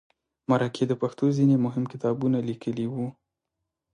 [0.51, 3.05] مرکې د پښتو ځینې مهم کتابونه لیکلي وو.